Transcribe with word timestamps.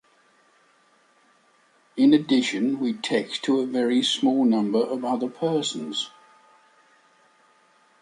In 1.95 2.15
addition 2.15 2.79
we 2.79 2.93
text 2.93 3.43
to 3.43 3.59
a 3.59 3.67
very 3.67 4.01
small 4.01 4.45
number 4.45 4.79
of 4.81 5.05
other 5.05 5.29
persons. 5.29 6.09